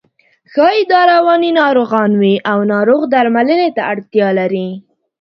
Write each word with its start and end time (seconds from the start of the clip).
ښایي 0.51 0.81
دا 0.91 1.01
رواني 1.11 1.51
ناروغان 1.61 2.11
وي 2.21 2.35
او 2.51 2.59
ناروغ 2.73 3.01
درملنې 3.13 3.69
ته 3.75 3.81
اړتیا 3.91 4.27
لري. 4.39 4.69